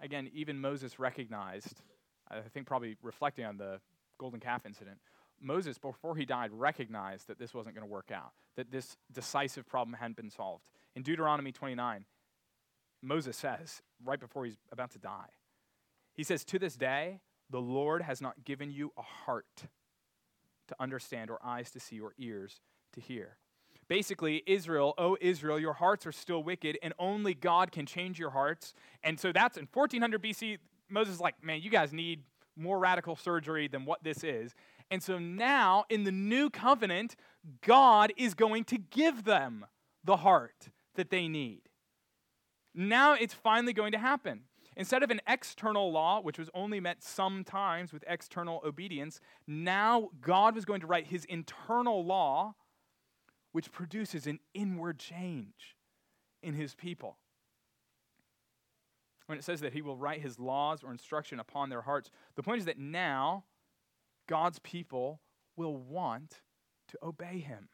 [0.00, 1.82] Again, even Moses recognized,
[2.30, 3.80] I think probably reflecting on the
[4.18, 4.98] golden calf incident,
[5.40, 9.66] Moses, before he died, recognized that this wasn't going to work out, that this decisive
[9.66, 10.64] problem hadn't been solved.
[10.96, 12.04] In Deuteronomy 29,
[13.02, 15.28] Moses says, right before he's about to die,
[16.14, 21.30] he says, To this day, the Lord has not given you a heart to understand,
[21.30, 22.60] or eyes to see, or ears
[22.92, 23.36] to hear.
[23.86, 28.30] Basically, Israel, oh Israel, your hearts are still wicked, and only God can change your
[28.30, 28.74] hearts.
[29.02, 30.58] And so that's in 1400 BC.
[30.90, 32.22] Moses is like, man, you guys need
[32.58, 34.54] more radical surgery than what this is.
[34.90, 37.16] And so now, in the new covenant,
[37.64, 39.66] God is going to give them
[40.04, 41.62] the heart that they need.
[42.74, 44.42] Now it's finally going to happen.
[44.76, 50.54] Instead of an external law, which was only met sometimes with external obedience, now God
[50.54, 52.54] was going to write his internal law,
[53.50, 55.76] which produces an inward change
[56.42, 57.18] in his people
[59.28, 62.42] when it says that he will write his laws or instruction upon their hearts, the
[62.42, 63.44] point is that now
[64.26, 65.20] God's people
[65.54, 66.40] will want
[66.88, 67.68] to obey him.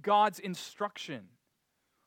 [0.00, 1.28] God's instruction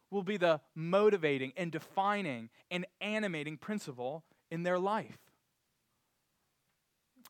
[0.09, 5.19] will be the motivating and defining and animating principle in their life.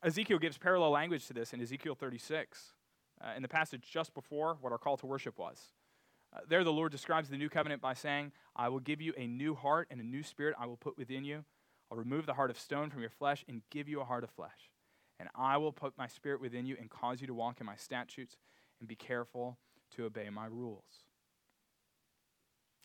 [0.02, 2.72] Ezekiel gives parallel language to this in Ezekiel 36,
[3.20, 5.72] uh, in the passage just before what our call to worship was.
[6.48, 9.54] There, the Lord describes the new covenant by saying, I will give you a new
[9.54, 11.44] heart and a new spirit I will put within you.
[11.90, 14.30] I'll remove the heart of stone from your flesh and give you a heart of
[14.30, 14.70] flesh.
[15.18, 17.76] And I will put my spirit within you and cause you to walk in my
[17.76, 18.36] statutes
[18.80, 19.58] and be careful
[19.96, 20.84] to obey my rules.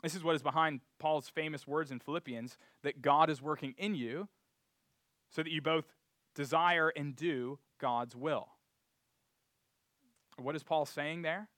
[0.01, 3.95] This is what is behind Paul's famous words in Philippians that God is working in
[3.95, 4.29] you
[5.29, 5.85] so that you both
[6.35, 8.49] desire and do God's will.
[10.37, 11.49] What is Paul saying there?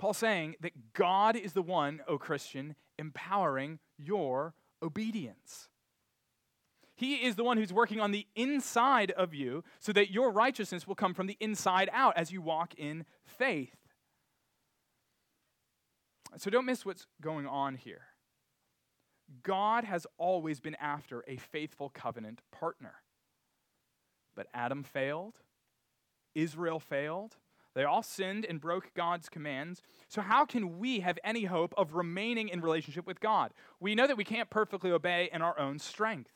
[0.00, 5.68] Paul saying that God is the one, O Christian, empowering your obedience.
[6.96, 10.88] He is the one who's working on the inside of you so that your righteousness
[10.88, 13.76] will come from the inside out as you walk in faith.
[16.38, 18.02] So don't miss what's going on here.
[19.42, 22.94] God has always been after a faithful covenant partner.
[24.34, 25.40] But Adam failed,
[26.34, 27.36] Israel failed,
[27.74, 29.82] they all sinned and broke God's commands.
[30.08, 33.52] So, how can we have any hope of remaining in relationship with God?
[33.78, 36.30] We know that we can't perfectly obey in our own strength.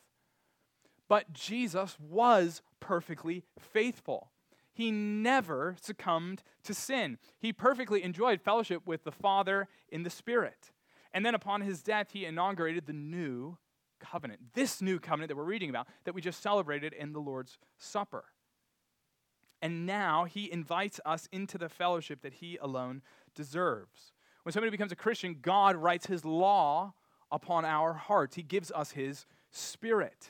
[1.07, 4.31] But Jesus was perfectly faithful.
[4.73, 7.17] He never succumbed to sin.
[7.39, 10.71] He perfectly enjoyed fellowship with the Father in the Spirit.
[11.13, 13.57] And then upon his death, he inaugurated the new
[13.99, 17.57] covenant, this new covenant that we're reading about, that we just celebrated in the Lord's
[17.77, 18.25] Supper.
[19.65, 23.01] And now he invites us into the fellowship that he alone
[23.33, 24.13] deserves.
[24.43, 26.93] When somebody becomes a Christian, God writes his law
[27.31, 30.29] upon our hearts, he gives us his spirit.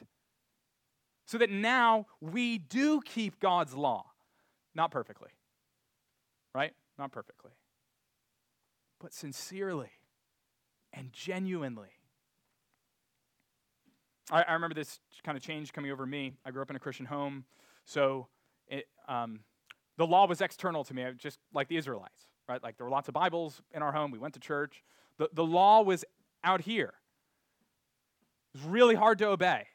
[1.26, 4.06] So that now we do keep God's law.
[4.74, 5.32] Not perfectly,
[6.54, 6.72] right?
[6.98, 7.52] Not perfectly.
[9.02, 9.92] But sincerely
[10.94, 11.90] and genuinely.
[14.32, 16.36] I, I remember this kind of change coming over me.
[16.46, 17.44] I grew up in a Christian home,
[17.84, 18.30] so
[18.68, 19.42] it, um,
[19.98, 22.62] the law was external to me, just like the Israelites, right?
[22.62, 24.12] Like there were lots of Bibles in our home.
[24.12, 24.84] We went to church.
[25.18, 26.04] The, the law was
[26.44, 26.94] out here.
[28.54, 29.68] It was really hard to obey.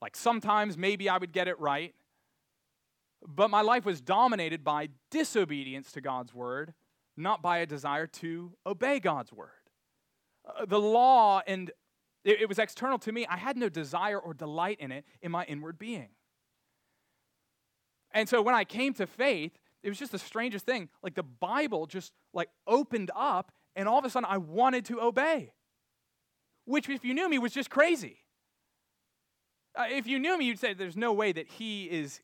[0.00, 1.94] Like sometimes maybe I would get it right,
[3.26, 6.74] but my life was dominated by disobedience to God's word,
[7.16, 9.50] not by a desire to obey God's word.
[10.44, 11.70] Uh, the law and
[12.24, 13.26] it, it was external to me.
[13.26, 16.08] I had no desire or delight in it in my inward being.
[18.12, 20.88] And so when I came to faith, it was just the strangest thing.
[21.02, 25.00] Like the Bible just like opened up and all of a sudden I wanted to
[25.00, 25.52] obey.
[26.64, 28.18] Which if you knew me was just crazy.
[29.74, 32.20] Uh, if you knew me, you'd say there's no way that he is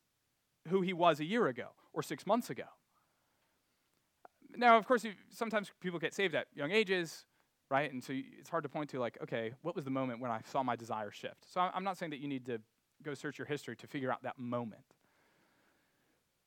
[0.67, 2.65] who he was a year ago or 6 months ago.
[4.55, 7.25] Now, of course, sometimes people get saved at young ages,
[7.69, 7.91] right?
[7.91, 10.41] And so it's hard to point to like, okay, what was the moment when I
[10.51, 11.51] saw my desire shift?
[11.51, 12.59] So I'm not saying that you need to
[13.03, 14.83] go search your history to figure out that moment.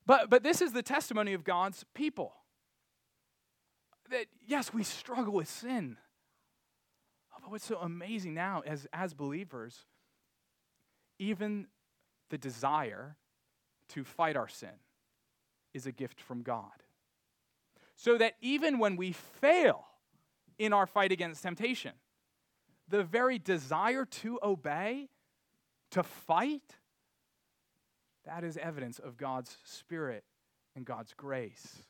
[0.06, 2.32] But, but this is the testimony of God's people.
[4.10, 5.96] That, yes, we struggle with sin.
[7.32, 9.86] Oh, but what's so amazing now as, as believers,
[11.18, 11.68] even
[12.30, 13.16] the desire
[13.88, 14.74] to fight our sin
[15.72, 16.82] is a gift from God.
[17.94, 19.84] So that even when we fail
[20.58, 21.92] in our fight against temptation,
[22.88, 25.08] the very desire to obey,
[25.90, 26.76] to fight,
[28.24, 30.24] that is evidence of God's Spirit
[30.76, 31.82] and God's grace.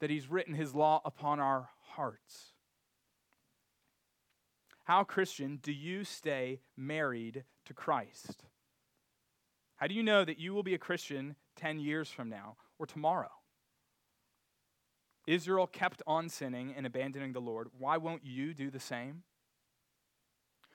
[0.00, 2.52] That He's written His law upon our hearts.
[4.84, 8.44] How, Christian, do you stay married to Christ?
[9.76, 12.86] How do you know that you will be a Christian 10 years from now or
[12.86, 13.30] tomorrow?
[15.26, 17.68] Israel kept on sinning and abandoning the Lord.
[17.78, 19.22] Why won't you do the same?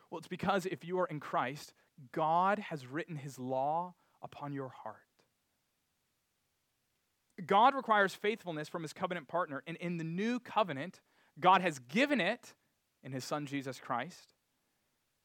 [0.09, 1.73] Well, it's because if you are in Christ,
[2.13, 3.95] God has written his law
[4.27, 4.97] upon your heart.
[7.45, 11.01] God requires faithfulness from his covenant partner, and in the new covenant,
[11.39, 12.53] God has given it
[13.03, 14.33] in his son Jesus Christ,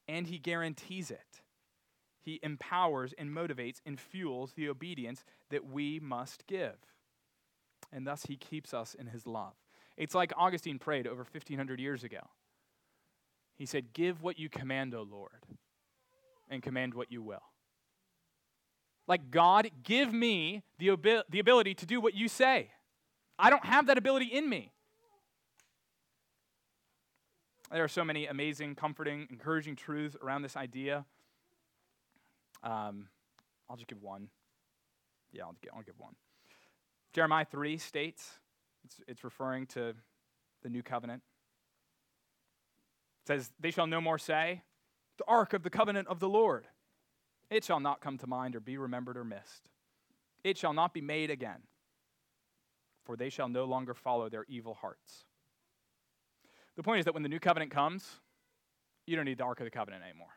[0.07, 1.43] and he guarantees it.
[2.21, 6.77] He empowers and motivates and fuels the obedience that we must give.
[7.93, 9.55] And thus he keeps us in his love.
[9.97, 12.21] It's like Augustine prayed over 1500 years ago.
[13.57, 15.45] He said, Give what you command, O Lord,
[16.49, 17.43] and command what you will.
[19.07, 22.71] Like, God, give me the, obi- the ability to do what you say.
[23.39, 24.73] I don't have that ability in me.
[27.73, 31.07] There are so many amazing, comforting, encouraging truths around this idea.
[32.63, 33.09] Um,
[33.69, 34.29] I'll just give one.
[35.33, 36.15] Yeah, I'll, I'll give one.
[37.15, 38.39] Jeremiah 3 states,
[38.85, 39.95] it's, it's referring to
[40.63, 41.23] the new covenant.
[43.25, 44.63] It says, They shall no more say,
[45.19, 46.67] The ark of the covenant of the Lord.
[47.51, 49.69] It shall not come to mind or be remembered or missed.
[50.45, 51.63] It shall not be made again,
[53.05, 55.25] for they shall no longer follow their evil hearts.
[56.77, 58.09] The point is that when the new covenant comes,
[59.07, 60.29] you don't need the ark of the covenant anymore.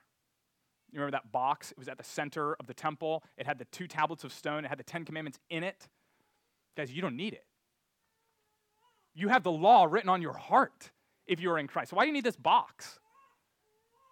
[0.91, 1.71] You remember that box?
[1.71, 3.23] It was at the center of the temple.
[3.37, 5.87] It had the two tablets of stone, it had the Ten Commandments in it.
[6.77, 7.45] Guys, you don't need it.
[9.13, 10.91] You have the law written on your heart
[11.25, 11.91] if you are in Christ.
[11.91, 12.99] So why do you need this box?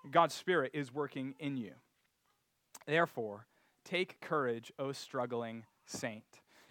[0.10, 1.74] God's Spirit is working in you.
[2.86, 3.48] Therefore,
[3.86, 6.24] take courage, O struggling saint.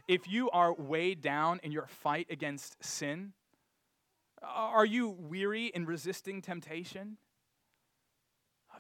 [0.09, 3.33] If you are weighed down in your fight against sin,
[4.43, 7.19] are you weary in resisting temptation?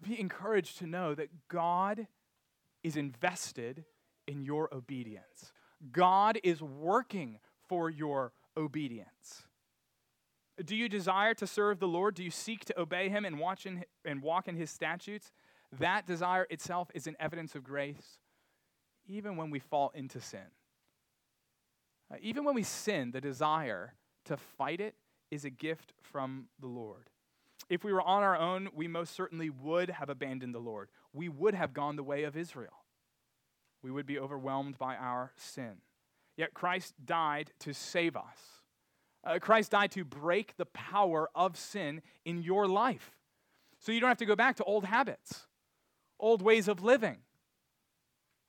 [0.03, 2.09] Be encouraged to know that God
[2.83, 3.85] is invested
[4.27, 5.53] in your obedience.
[5.92, 9.45] God is working for your obedience.
[10.64, 12.14] Do you desire to serve the Lord?
[12.14, 15.33] Do you seek to obey him and, watch in, and walk in his statutes?
[15.78, 18.18] That desire itself is an evidence of grace,
[19.06, 20.40] even when we fall into sin.
[22.12, 23.94] Uh, even when we sin, the desire
[24.26, 24.94] to fight it
[25.30, 27.08] is a gift from the Lord.
[27.70, 30.90] If we were on our own, we most certainly would have abandoned the Lord.
[31.14, 32.85] We would have gone the way of Israel.
[33.82, 35.78] We would be overwhelmed by our sin.
[36.37, 38.62] Yet Christ died to save us.
[39.24, 43.12] Uh, Christ died to break the power of sin in your life.
[43.78, 45.46] So you don't have to go back to old habits,
[46.22, 47.18] old ways of living.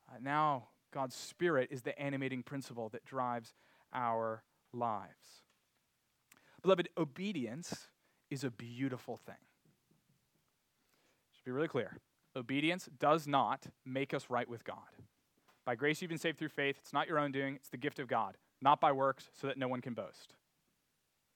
[0.10, 3.54] Uh, now, God's Spirit is the animating principle that drives
[3.92, 5.42] our lives.
[6.62, 7.90] Beloved, obedience
[8.30, 9.36] is a beautiful thing.
[11.36, 11.98] Should be really clear.
[12.36, 14.78] Obedience does not make us right with God.
[15.66, 16.78] By grace you've been saved through faith.
[16.80, 19.58] It's not your own doing, it's the gift of God, not by works, so that
[19.58, 20.34] no one can boast.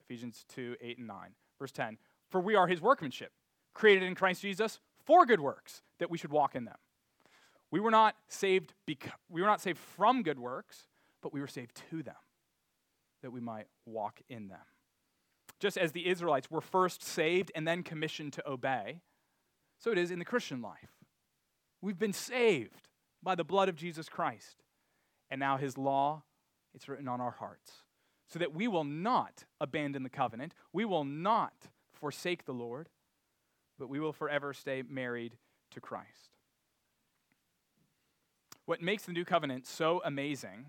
[0.02, 1.18] Ephesians 2 8 and 9.
[1.60, 1.98] Verse 10
[2.30, 3.32] For we are his workmanship,
[3.74, 6.78] created in Christ Jesus for good works, that we should walk in them.
[7.72, 8.74] We were not saved
[9.30, 10.88] we were not saved from good works,
[11.22, 12.16] but we were saved to them,
[13.24, 14.60] that we might walk in them.
[15.60, 19.02] Just as the Israelites were first saved and then commissioned to obey,
[19.80, 20.92] so it is in the Christian life.
[21.82, 22.90] We've been saved
[23.24, 24.64] by the blood of Jesus Christ.
[25.30, 26.24] And now his law,
[26.74, 27.84] it's written on our hearts
[28.28, 32.90] so that we will not abandon the covenant, we will not forsake the Lord,
[33.78, 35.36] but we will forever stay married
[35.72, 36.32] to Christ.
[38.66, 40.66] What makes the new covenant so amazing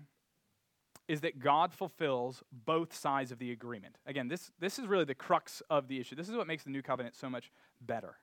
[1.07, 3.97] is that God fulfills both sides of the agreement.
[4.05, 6.15] Again, this, this is really the crux of the issue.
[6.15, 8.17] This is what makes the new covenant so much better.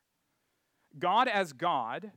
[0.98, 2.12] God, as God,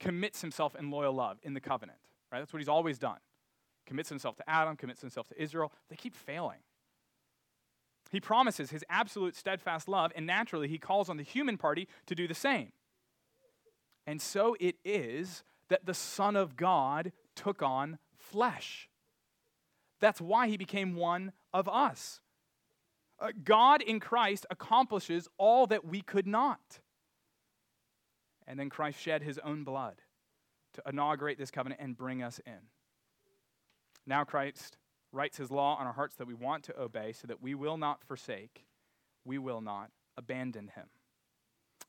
[0.00, 1.98] commits himself in loyal love in the covenant,
[2.32, 2.40] right?
[2.40, 3.18] That's what he's always done
[3.90, 5.72] commits himself to Adam, commits himself to Israel.
[5.88, 6.60] They keep failing.
[8.10, 12.14] He promises his absolute steadfast love, and naturally, he calls on the human party to
[12.14, 12.72] do the same.
[14.06, 18.88] And so it is that the Son of God took on flesh.
[20.00, 22.20] That's why he became one of us.
[23.20, 26.80] Uh, God in Christ accomplishes all that we could not.
[28.46, 29.96] And then Christ shed his own blood
[30.72, 32.68] to inaugurate this covenant and bring us in.
[34.06, 34.76] Now Christ
[35.12, 37.76] writes his law on our hearts that we want to obey so that we will
[37.76, 38.64] not forsake,
[39.24, 40.86] we will not abandon him.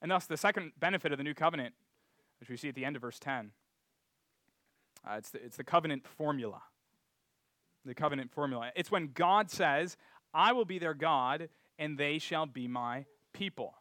[0.02, 1.76] And thus, the second benefit of the new covenant,
[2.40, 3.52] which we see at the end of verse 10,
[5.08, 6.62] uh, it's, the, it's the covenant formula.
[7.86, 8.72] The covenant formula.
[8.76, 9.98] It's when God says,
[10.34, 13.76] I will be their God, and they shall be my people.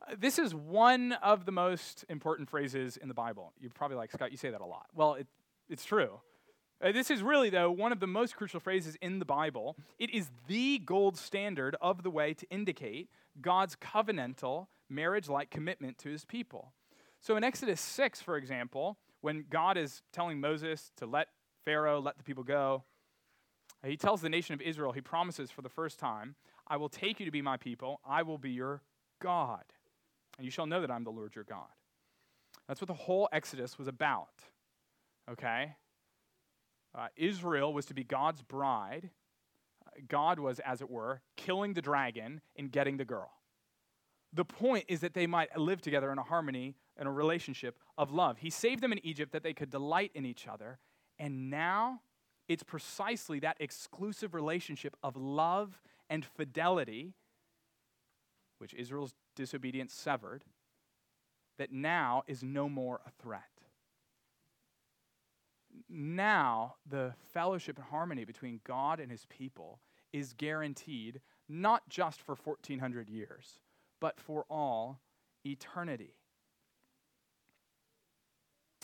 [0.00, 3.52] Uh, this is one of the most important phrases in the Bible.
[3.60, 4.86] You're probably like, Scott, you say that a lot.
[4.94, 5.26] Well, it,
[5.68, 6.20] it's true.
[6.82, 9.76] Uh, this is really, though, one of the most crucial phrases in the Bible.
[10.00, 13.08] It is the gold standard of the way to indicate
[13.40, 16.72] God's covenantal, marriage like commitment to his people.
[17.20, 21.28] So in Exodus 6, for example, when God is telling Moses to let
[21.64, 22.82] Pharaoh let the people go,
[23.86, 26.34] he tells the nation of Israel, he promises for the first time,
[26.66, 28.82] I will take you to be my people, I will be your
[29.20, 29.62] God.
[30.36, 31.68] And you shall know that I'm the Lord your God.
[32.66, 34.30] That's what the whole Exodus was about.
[35.30, 35.76] Okay?
[36.94, 39.10] Uh, Israel was to be God's bride.
[40.08, 43.30] God was, as it were, killing the dragon and getting the girl.
[44.32, 48.10] The point is that they might live together in a harmony and a relationship of
[48.10, 48.38] love.
[48.38, 50.78] He saved them in Egypt that they could delight in each other.
[51.18, 52.00] And now
[52.48, 57.14] it's precisely that exclusive relationship of love and fidelity,
[58.58, 60.44] which Israel's disobedience severed,
[61.58, 63.51] that now is no more a threat
[65.88, 69.80] now the fellowship and harmony between God and his people
[70.12, 73.60] is guaranteed not just for 1400 years,
[74.00, 75.00] but for all
[75.44, 76.14] eternity.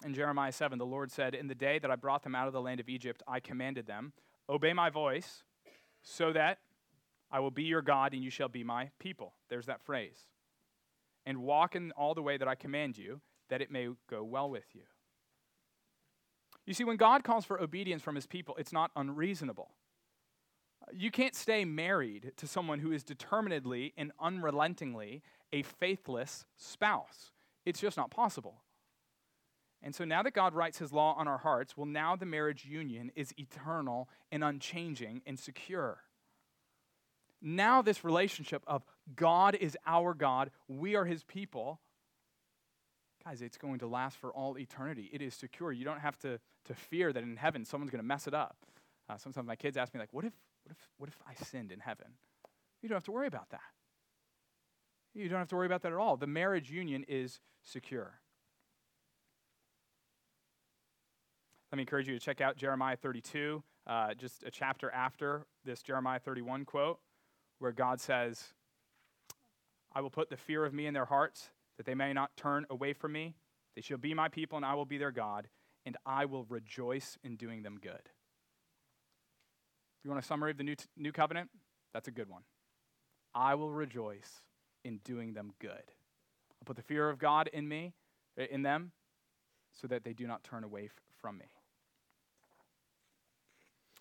[0.05, 2.53] In Jeremiah 7, the Lord said, In the day that I brought them out of
[2.53, 4.13] the land of Egypt, I commanded them,
[4.49, 5.43] Obey my voice,
[6.03, 6.59] so that
[7.31, 9.35] I will be your God and you shall be my people.
[9.51, 10.27] There's that phrase.
[11.27, 13.21] And walk in all the way that I command you,
[13.51, 14.83] that it may go well with you.
[16.69, 19.71] You see, when God calls for obedience from his people, it's not unreasonable.
[20.93, 27.33] You can't stay married to someone who is determinedly and unrelentingly a faithless spouse.
[27.65, 28.61] It's just not possible.
[29.83, 32.67] And so now that God writes his law on our hearts, well, now the marriage
[32.67, 36.03] union is eternal and unchanging and secure.
[37.41, 38.83] Now, this relationship of
[39.17, 41.81] God is our God, we are his people,
[43.29, 45.11] guys, it's going to last for all eternity.
[45.13, 45.71] It is secure.
[45.71, 48.57] You don't have to, to fear that in heaven someone's going to mess it up.
[49.09, 50.33] Uh, sometimes my kids ask me, like, what if,
[50.65, 52.07] what, if, what if I sinned in heaven?
[52.81, 53.61] You don't have to worry about that.
[55.15, 56.17] You don't have to worry about that at all.
[56.17, 58.21] The marriage union is secure.
[61.71, 65.83] Let me encourage you to check out Jeremiah 32, uh, just a chapter after this
[65.83, 66.99] Jeremiah 31 quote,
[67.59, 68.55] where God says,
[69.93, 72.67] I will put the fear of me in their hearts, that they may not turn
[72.69, 73.35] away from me.
[73.75, 75.49] They shall be my people, and I will be their God,
[75.87, 77.93] and I will rejoice in doing them good.
[79.99, 81.51] If you want a summary of the new, t- new covenant?
[81.95, 82.43] That's a good one.
[83.35, 84.43] I will rejoice
[84.85, 85.71] in doing them good.
[85.73, 87.95] I'll put the fear of God in me,
[88.37, 88.93] eh, in them,
[89.73, 91.47] so that they do not turn away f- from me.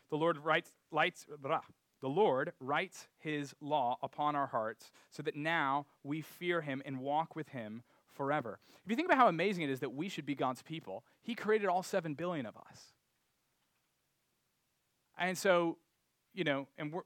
[0.09, 1.61] The Lord writes, lights, blah,
[2.01, 6.99] the Lord writes his law upon our hearts so that now we fear him and
[6.99, 7.83] walk with him
[8.13, 8.59] forever.
[8.83, 11.35] If you think about how amazing it is that we should be God's people, he
[11.35, 12.93] created all 7 billion of us.
[15.17, 15.77] And so,
[16.33, 17.01] you know, and we're,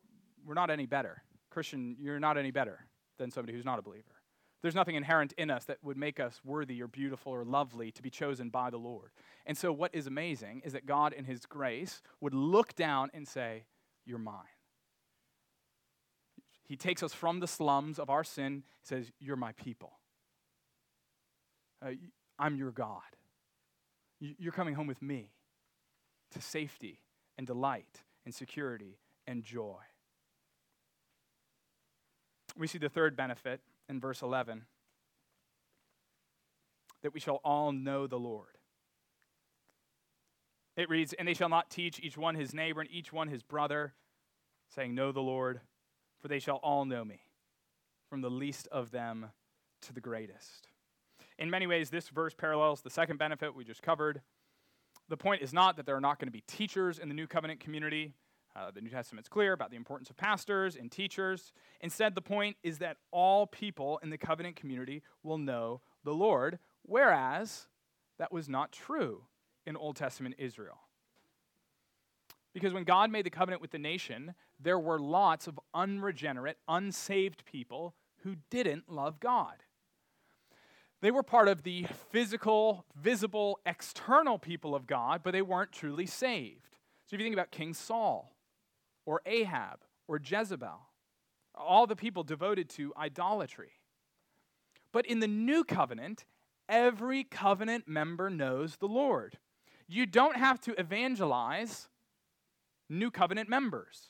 [0.46, 1.24] we're not any better.
[1.50, 2.86] Christian, you're not any better
[3.18, 4.22] than somebody who's not a believer.
[4.62, 8.02] There's nothing inherent in us that would make us worthy or beautiful or lovely to
[8.02, 9.12] be chosen by the Lord.
[9.46, 13.28] And so, what is amazing is that God, in His grace, would look down and
[13.28, 13.66] say,
[14.06, 14.46] You're mine.
[16.72, 19.92] He takes us from the slums of our sin, He says, You're my people.
[21.86, 21.90] Uh,
[22.40, 23.02] I'm your God.
[24.22, 25.34] You're coming home with me
[26.32, 27.02] to safety
[27.38, 29.80] and delight and security and joy.
[32.58, 33.60] We see the third benefit
[33.90, 34.64] in verse 11
[37.02, 38.58] that we shall all know the Lord.
[40.78, 43.44] It reads, And they shall not teach each one his neighbor and each one his
[43.44, 43.94] brother,
[44.74, 45.60] saying, Know the Lord,
[46.22, 47.22] for they shall all know me,
[48.10, 49.28] from the least of them
[49.82, 50.68] to the greatest.
[51.38, 54.22] In many ways, this verse parallels the second benefit we just covered.
[55.10, 57.28] The point is not that there are not going to be teachers in the new
[57.28, 58.14] covenant community.
[58.56, 61.54] Uh, the New Testament's clear about the importance of pastors and teachers.
[61.80, 66.60] Instead, the point is that all people in the covenant community will know the Lord,
[66.84, 67.68] whereas
[68.20, 69.24] that was not true
[69.66, 70.80] in Old Testament Israel.
[72.54, 77.46] Because when God made the covenant with the nation, there were lots of unregenerate, unsaved
[77.46, 79.64] people who didn't love God.
[81.02, 86.06] They were part of the physical, visible, external people of God, but they weren't truly
[86.06, 86.78] saved.
[87.06, 88.36] So if you think about King Saul,
[89.06, 90.80] or Ahab or Jezebel,
[91.56, 93.72] all the people devoted to idolatry.
[94.92, 96.26] But in the new covenant,
[96.70, 99.38] every covenant member knows the Lord.
[99.88, 101.90] You don't have to evangelize
[102.92, 104.10] new covenant members.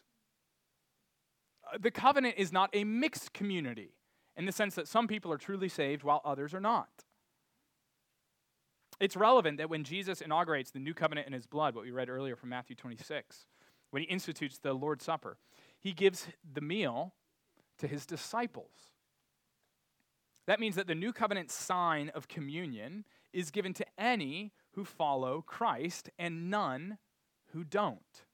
[1.72, 3.94] Uh, the covenant is not a mixed community
[4.36, 6.90] in the sense that some people are truly saved while others are not.
[9.00, 12.10] It's relevant that when Jesus inaugurates the new covenant in his blood, what we read
[12.10, 13.46] earlier from Matthew 26,
[13.92, 15.38] when he institutes the Lord's Supper.
[15.80, 17.14] He gives the meal
[17.78, 18.92] to his disciples.
[20.48, 25.42] That means that the new covenant sign of communion is given to any who follow
[25.42, 26.98] Christ and none
[27.54, 28.26] who don't.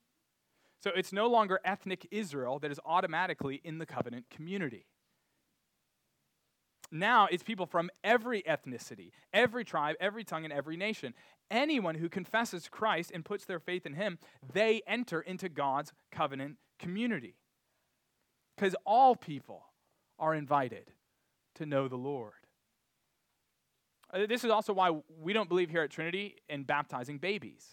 [0.80, 4.86] So it's no longer ethnic Israel that is automatically in the covenant community.
[6.92, 11.14] Now it's people from every ethnicity, every tribe, every tongue, and every nation.
[11.50, 14.20] Anyone who confesses Christ and puts their faith in him,
[14.54, 17.36] they enter into God's covenant community.
[18.56, 19.66] Because all people
[20.20, 20.92] are invited
[21.56, 22.34] to know the Lord.
[24.12, 27.66] Uh, this is also why we don't believe here at Trinity in baptizing babies.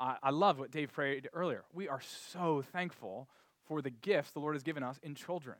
[0.00, 1.62] Uh, I love what Dave prayed earlier.
[1.74, 2.00] We are
[2.32, 3.28] so thankful
[3.68, 5.58] for the gifts the Lord has given us in children.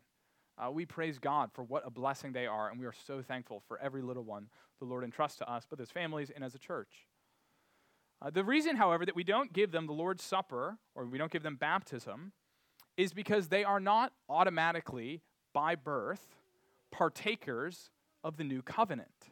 [0.57, 3.63] Uh, we praise God for what a blessing they are, and we are so thankful
[3.69, 6.59] for every little one the Lord entrusts to us, both as families and as a
[6.59, 7.07] church.
[8.23, 11.31] Uh, the reason, however, that we don't give them the Lord's Supper or we don't
[11.31, 12.33] give them baptism
[12.97, 15.21] is because they are not automatically,
[15.53, 16.37] by birth,
[16.91, 17.91] partakers
[18.25, 19.31] of the new covenant.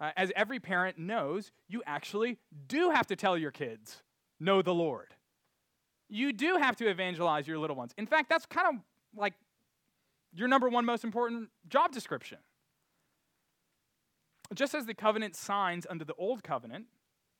[0.00, 2.38] Uh, as every parent knows, you actually
[2.68, 4.02] do have to tell your kids,
[4.38, 5.14] know the Lord.
[6.08, 7.92] You do have to evangelize your little ones.
[7.98, 8.82] In fact, that's kind of
[9.16, 9.34] like
[10.32, 12.38] your number one most important job description.
[14.54, 16.86] Just as the covenant signs under the old covenant,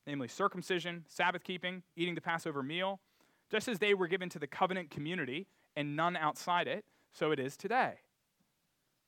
[0.07, 3.01] namely circumcision, Sabbath keeping, eating the Passover meal,
[3.51, 5.47] just as they were given to the covenant community
[5.77, 7.95] and none outside it, so it is today.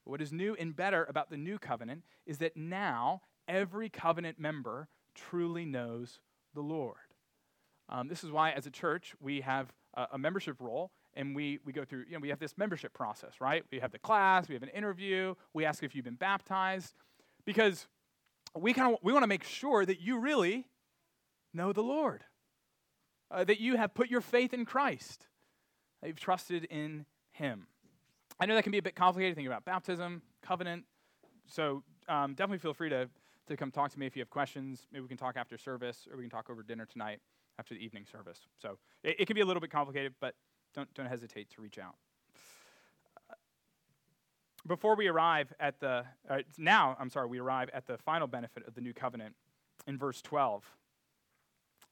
[0.05, 3.20] What is new and better about the new covenant is that now
[3.51, 6.20] every covenant member truly knows
[6.55, 6.96] the Lord.
[7.88, 11.59] Um, this is why, as a church, we have a, a, membership roll and we,
[11.64, 13.64] we go through, you know, we have this membership process, right?
[13.72, 16.94] We have the class, we have an interview, we ask if you've been baptized,
[17.44, 17.88] because
[18.57, 20.68] we kind of we want to make sure that you really
[21.53, 22.22] know the Lord,
[23.32, 25.26] uh, that you have put your faith in Christ,
[26.01, 27.66] that you've trusted in Him.
[28.38, 30.84] I know that can be a bit complicated, thinking about baptism, covenant,
[31.46, 33.09] so um, definitely feel free to
[33.47, 34.86] to come talk to me if you have questions.
[34.93, 37.20] Maybe we can talk after service, or we can talk over dinner tonight
[37.59, 38.38] after the evening service.
[38.61, 40.34] So it, it can be a little bit complicated, but
[40.74, 41.97] don't, don't hesitate to reach out.
[44.66, 48.66] Before we arrive at the, uh, now, I'm sorry, we arrive at the final benefit
[48.68, 49.34] of the new covenant
[49.86, 50.64] in verse 12.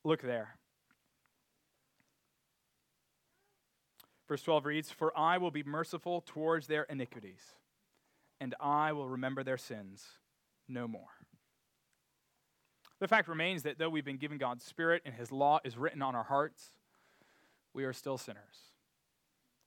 [0.04, 0.58] Look there.
[4.28, 7.40] Verse 12 reads, For I will be merciful towards their iniquities,
[8.38, 10.04] and I will remember their sins
[10.68, 11.17] no more.
[13.00, 16.02] The fact remains that though we've been given God's Spirit and His law is written
[16.02, 16.72] on our hearts,
[17.72, 18.72] we are still sinners.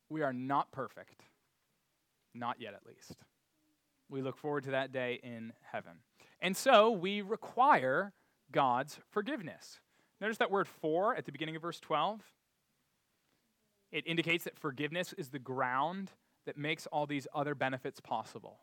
[0.10, 1.24] We are not perfect.
[2.34, 3.16] Not yet, at least.
[4.10, 5.94] We look forward to that day in heaven.
[6.42, 8.14] And so we require
[8.52, 9.80] God's forgiveness.
[10.20, 12.22] Notice that word for at the beginning of verse 12.
[13.92, 16.12] It indicates that forgiveness is the ground
[16.46, 18.60] that makes all these other benefits possible.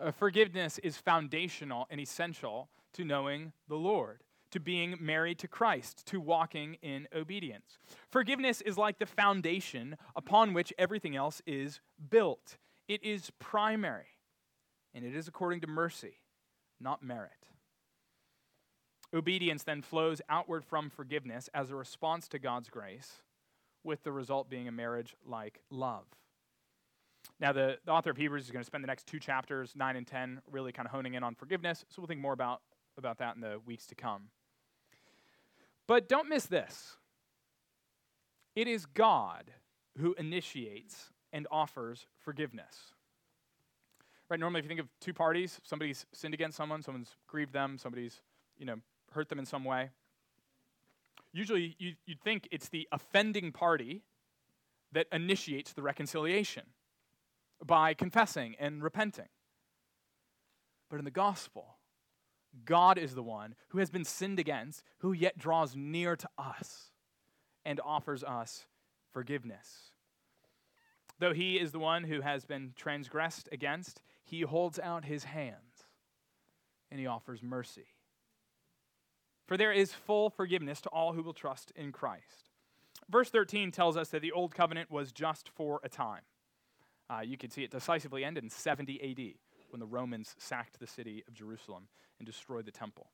[0.00, 6.04] Uh, forgiveness is foundational and essential to knowing the Lord, to being married to Christ,
[6.06, 7.78] to walking in obedience.
[8.10, 11.80] Forgiveness is like the foundation upon which everything else is
[12.10, 12.58] built.
[12.88, 14.18] It is primary,
[14.94, 16.20] and it is according to mercy,
[16.80, 17.32] not merit.
[19.14, 23.22] Obedience then flows outward from forgiveness as a response to God's grace,
[23.84, 26.04] with the result being a marriage like love.
[27.40, 29.96] Now, the, the author of Hebrews is going to spend the next two chapters, 9
[29.96, 31.84] and 10, really kind of honing in on forgiveness.
[31.88, 32.62] So we'll think more about,
[32.98, 34.28] about that in the weeks to come.
[35.86, 36.96] But don't miss this
[38.54, 39.50] it is God
[39.98, 42.94] who initiates and offers forgiveness.
[44.28, 47.76] Right, normally, if you think of two parties, somebody's sinned against someone, someone's grieved them,
[47.76, 48.22] somebody's,
[48.58, 48.76] you know,
[49.10, 49.90] hurt them in some way.
[51.32, 54.02] Usually, you, you'd think it's the offending party
[54.92, 56.64] that initiates the reconciliation
[57.64, 59.28] by confessing and repenting.
[60.90, 61.76] But in the gospel,
[62.64, 66.90] God is the one who has been sinned against, who yet draws near to us
[67.64, 68.66] and offers us
[69.12, 69.92] forgiveness.
[71.18, 75.84] Though he is the one who has been transgressed against, he holds out his hands
[76.90, 77.86] and he offers mercy.
[79.46, 82.50] For there is full forgiveness to all who will trust in Christ.
[83.08, 86.22] Verse 13 tells us that the old covenant was just for a time.
[87.10, 89.34] Uh, you can see it decisively end in 70 AD
[89.72, 93.08] when the Romans sacked the city of Jerusalem and destroyed the temple.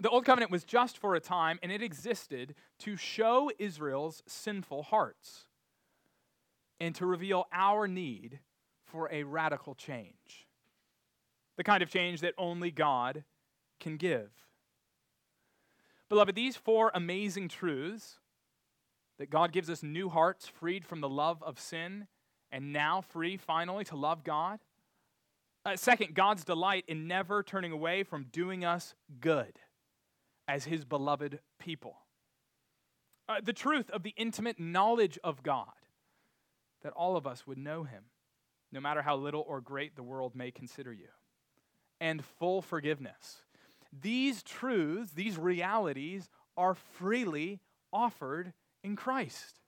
[0.00, 4.84] The Old Covenant was just for a time, and it existed to show Israel's sinful
[4.84, 5.44] hearts
[6.80, 8.40] and to reveal our need
[8.84, 10.48] for a radical change.
[11.56, 13.24] The kind of change that only God
[13.78, 14.30] can give.
[16.08, 18.18] Beloved, these four amazing truths
[19.18, 22.08] that God gives us new hearts freed from the love of sin
[22.52, 24.60] and now free finally to love God.
[25.64, 29.58] Uh, second, God's delight in never turning away from doing us good
[30.46, 31.96] as his beloved people.
[33.28, 35.68] Uh, the truth of the intimate knowledge of God,
[36.82, 38.04] that all of us would know him,
[38.72, 41.08] no matter how little or great the world may consider you.
[42.00, 43.42] And full forgiveness.
[43.92, 47.60] These truths, these realities, are freely
[47.92, 49.61] offered in Christ.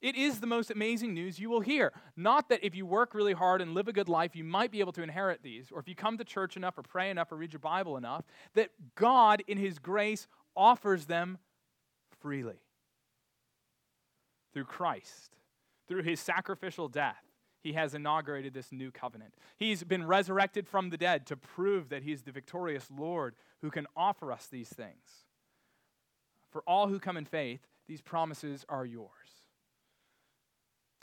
[0.00, 1.92] It is the most amazing news you will hear.
[2.16, 4.80] Not that if you work really hard and live a good life, you might be
[4.80, 7.36] able to inherit these, or if you come to church enough, or pray enough, or
[7.36, 8.24] read your Bible enough,
[8.54, 11.38] that God, in His grace, offers them
[12.20, 12.62] freely.
[14.52, 15.36] Through Christ,
[15.88, 17.24] through His sacrificial death,
[17.60, 19.34] He has inaugurated this new covenant.
[19.56, 23.88] He's been resurrected from the dead to prove that He's the victorious Lord who can
[23.96, 25.24] offer us these things.
[26.50, 29.37] For all who come in faith, these promises are yours.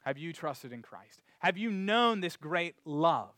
[0.05, 1.23] Have you trusted in Christ?
[1.39, 3.33] Have you known this great love?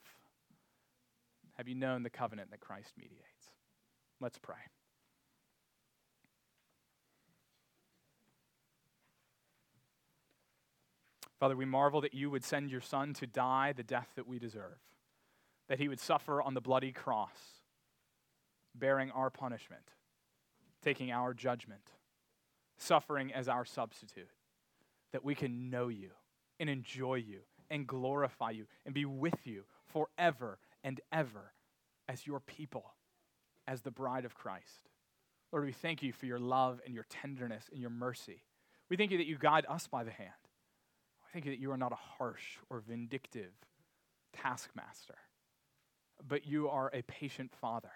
[1.53, 3.23] Have you known the covenant that Christ mediates?
[4.19, 4.57] Let's pray.
[11.39, 14.37] Father, we marvel that you would send your Son to die the death that we
[14.37, 14.79] deserve,
[15.69, 17.61] that he would suffer on the bloody cross,
[18.75, 19.93] bearing our punishment,
[20.83, 21.91] taking our judgment,
[22.77, 24.31] suffering as our substitute,
[25.13, 26.09] that we can know you
[26.59, 27.39] and enjoy you
[27.69, 31.53] and glorify you and be with you forever and ever
[32.07, 32.93] as your people,
[33.67, 34.89] as the bride of Christ.
[35.51, 38.43] Lord, we thank you for your love and your tenderness and your mercy.
[38.89, 40.31] We thank you that you guide us by the hand.
[41.21, 43.51] We thank you that you are not a harsh or vindictive
[44.33, 45.17] taskmaster,
[46.25, 47.91] but you are a patient father.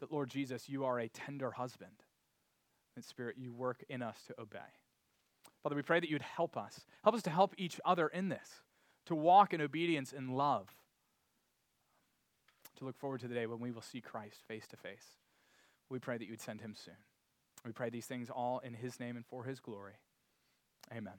[0.00, 2.02] That, Lord Jesus, you are a tender husband.
[2.96, 4.58] And, Spirit, you work in us to obey.
[5.64, 6.84] Father, we pray that you'd help us.
[7.02, 8.60] Help us to help each other in this,
[9.06, 10.68] to walk in obedience and love,
[12.76, 15.16] to look forward to the day when we will see Christ face to face.
[15.88, 16.96] We pray that you would send him soon.
[17.64, 19.94] We pray these things all in his name and for his glory.
[20.94, 21.14] Amen.